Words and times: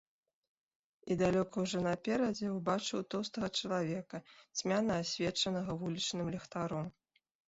І 1.11 1.15
далёка 1.17 1.55
ўжо 1.65 1.81
наперадзе 1.87 2.47
ўбачыў 2.53 3.03
тоўстага 3.15 3.49
чалавека, 3.59 4.21
цьмяна 4.57 4.97
асвечанага 5.03 5.71
вулічным 5.83 6.33
ліхтаром. 6.37 6.89